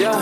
Yeah, 0.00 0.16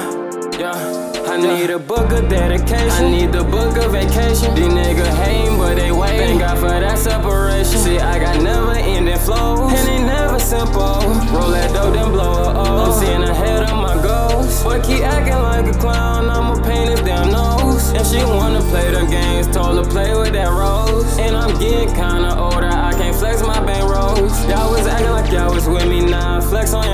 yeah. 0.58 1.12
I 1.28 1.36
need 1.36 1.70
a 1.70 1.78
book 1.78 2.10
of 2.10 2.28
dedication. 2.28 2.90
I 2.90 3.08
need 3.08 3.30
the 3.30 3.44
book 3.44 3.76
of 3.76 3.92
vacation. 3.92 4.52
These 4.56 4.74
niggas 4.74 5.14
hating, 5.22 5.56
but 5.56 5.76
they 5.76 5.92
wait. 5.92 6.18
Thank 6.18 6.40
God 6.40 6.58
for 6.58 6.66
that 6.66 6.98
separation. 6.98 7.78
See, 7.78 8.00
I 8.00 8.18
got 8.18 8.42
never 8.42 8.72
ending 8.72 9.16
flows, 9.18 9.70
and 9.70 9.86
they 9.86 10.02
never 10.02 10.40
simple. 10.40 10.98
Roll 11.30 11.50
that 11.54 11.72
dope, 11.72 11.94
then 11.94 12.10
blow 12.10 12.42
it 12.42 12.46
up. 12.48 12.56
Uh-huh. 12.56 12.90
I'm 12.90 12.92
seeing 12.98 13.22
ahead 13.22 13.70
of 13.70 13.76
my 13.76 13.94
goals. 14.02 14.64
Boy, 14.64 14.80
keep 14.82 15.04
acting 15.04 15.38
like 15.38 15.72
a 15.72 15.78
clown. 15.78 16.28
I'ma 16.28 16.60
paint 16.66 16.90
his 16.90 17.00
damn 17.02 17.30
nose. 17.30 17.90
And 17.90 18.04
she 18.04 18.18
wanna 18.24 18.60
play 18.62 18.90
them 18.90 19.08
games, 19.08 19.46
told 19.54 19.78
her 19.78 19.88
play 19.88 20.12
with 20.18 20.32
that 20.32 20.50
rose. 20.50 21.06
And 21.18 21.36
I'm 21.36 21.56
getting 21.60 21.94
kinda 21.94 22.36
older, 22.36 22.66
I 22.66 22.94
can't 22.98 23.14
flex 23.14 23.42
my 23.42 23.64
bank 23.64 23.84
rolls. 23.88 24.34
Y'all 24.50 24.72
was 24.72 24.88
acting 24.88 25.10
like 25.10 25.30
y'all 25.30 25.54
was 25.54 25.68
with 25.68 25.86
me, 25.86 26.00
now 26.00 26.40
flex 26.40 26.74
on 26.74 26.87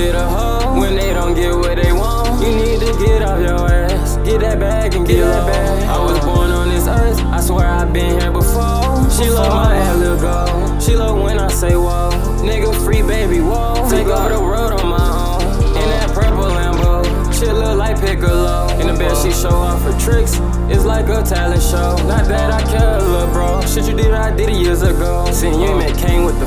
hoe 0.00 0.78
when 0.78 0.96
they 0.96 1.12
don't 1.12 1.34
get 1.34 1.54
what 1.54 1.76
they 1.76 1.92
want. 1.92 2.40
You 2.42 2.54
need 2.54 2.80
to 2.80 2.92
get 3.04 3.22
off 3.22 3.40
your 3.40 3.68
ass, 3.68 4.16
get 4.18 4.40
that 4.40 4.58
bag 4.58 4.94
and 4.94 5.06
get, 5.06 5.20
that 5.20 5.46
bag. 5.46 5.82
I 5.88 6.02
was 6.02 6.18
born 6.24 6.50
on 6.50 6.68
this 6.68 6.86
earth, 6.86 7.18
I 7.26 7.40
swear 7.40 7.68
I've 7.68 7.92
been 7.92 8.20
here 8.20 8.32
before. 8.32 9.10
She 9.10 9.28
love 9.28 9.52
my 9.52 9.76
ad 9.76 9.98
lil 9.98 10.18
go. 10.18 10.80
She 10.80 10.96
love 10.96 11.20
when 11.20 11.38
I 11.38 11.48
say 11.48 11.76
whoa. 11.76 12.10
Nigga 12.42 12.74
free 12.84 13.02
baby, 13.02 13.40
whoa. 13.40 13.88
Take 13.90 14.06
over 14.06 14.30
the 14.30 14.40
world 14.40 14.72
on 14.72 14.88
my 14.88 14.96
own. 14.98 15.42
In 15.76 15.88
that 15.88 16.10
purple 16.14 16.44
Lambo, 16.44 17.04
shit 17.32 17.54
look 17.54 17.76
like 17.76 18.00
Piccolo. 18.00 18.68
In 18.80 18.86
the 18.86 18.94
bed, 18.94 19.14
she 19.22 19.30
show 19.30 19.50
off 19.50 19.82
her 19.82 19.98
tricks. 20.00 20.40
It's 20.72 20.84
like 20.84 21.08
a 21.08 21.22
talent 21.22 21.62
show. 21.62 21.96
Not 22.08 22.26
that 22.26 22.50
I 22.50 22.62
care, 22.70 23.00
little 23.00 23.32
bro. 23.32 23.60
Shit 23.66 23.86
you 23.86 23.96
did, 23.96 24.12
I 24.12 24.34
did 24.34 24.48
it 24.48 24.56
years 24.56 24.82
ago. 24.82 25.30
Seen 25.30 25.60
you 25.60 25.76
met 25.76 25.96
came 25.98 26.24
with 26.24 26.38
the 26.40 26.46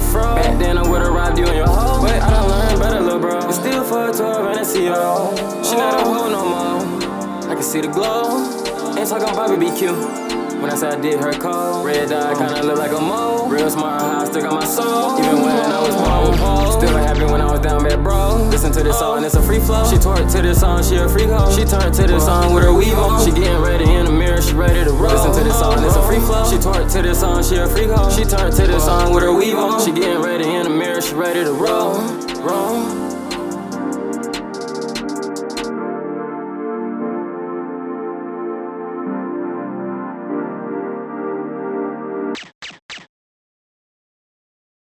12 4.76 5.40
and 5.40 5.62
a 5.62 5.64
She 5.64 5.76
not 5.76 6.02
a 6.02 6.04
hoe 6.04 6.30
no 6.30 6.44
more. 6.44 7.50
I 7.50 7.54
can 7.56 7.64
see 7.64 7.80
the 7.80 7.88
glow. 7.88 8.44
Ain't 8.98 9.08
talking 9.08 9.30
about 9.30 9.50
BBQ. 9.50 10.60
When 10.62 10.72
I 10.72 10.76
say 10.76 10.88
I 10.90 11.00
did 11.00 11.20
her 11.20 11.32
call, 11.32 11.86
red 11.86 12.10
dye 12.10 12.34
kinda 12.36 12.64
look 12.64 12.78
like 12.78 12.92
a 12.92 13.00
mole. 13.00 13.48
Real 13.48 13.70
smart, 13.70 14.02
how 14.02 14.22
I 14.22 14.26
still 14.26 14.42
got 14.42 14.54
my 14.54 14.66
soul. 14.66 15.20
Even 15.20 15.44
when 15.44 15.56
I 15.56 15.80
was 15.80 15.96
born 15.96 16.30
with 16.30 16.40
pole. 16.40 16.72
Still 16.72 16.98
happy 16.98 17.24
when 17.24 17.40
I 17.40 17.52
was 17.52 17.60
down 17.62 17.84
bad, 17.84 18.04
bro. 18.04 18.36
Listen 18.50 18.72
to 18.74 18.84
this 18.84 19.00
song, 19.00 19.24
it's 19.24 19.36
a 19.36 19.42
free 19.42 19.60
flow. 19.60 19.90
She 19.90 19.96
twerk 19.96 20.30
to 20.32 20.42
this 20.42 20.60
song, 20.60 20.84
she 20.84 20.96
a 20.96 21.08
freak 21.08 21.30
hoe. 21.30 21.56
She 21.56 21.64
turned 21.64 21.94
to 21.94 22.08
this 22.08 22.26
song 22.26 22.54
with 22.54 22.64
her 22.64 22.74
weave 22.74 22.98
on. 22.98 23.24
She 23.24 23.32
getting 23.32 23.62
ready 23.62 23.90
in 23.90 24.06
the 24.06 24.12
mirror, 24.12 24.42
she 24.42 24.54
ready 24.54 24.84
to 24.84 24.92
roll. 24.92 25.12
Listen 25.12 25.32
to 25.34 25.44
this 25.44 25.60
song, 25.60 25.84
it's 25.86 25.96
a 25.96 26.04
free 26.04 26.20
flow. 26.20 26.50
She 26.50 26.58
twerk 26.58 26.92
to 26.92 27.02
this 27.02 27.20
song, 27.20 27.44
she 27.44 27.56
a 27.56 27.68
freak 27.68 27.92
hoe. 27.92 28.10
She 28.10 28.26
turned 28.26 28.56
to 28.56 28.68
this 28.68 28.84
song 28.84 29.14
with 29.14 29.24
her 29.24 29.34
weave 29.34 29.58
on. 29.58 29.80
She 29.86 29.92
getting 29.92 30.22
ready 30.22 30.50
in 30.50 30.64
the 30.64 30.70
mirror, 30.70 31.02
she 31.02 31.14
ready 31.14 31.44
to 31.44 31.54
roll. 31.54 32.02
roll. 32.44 33.15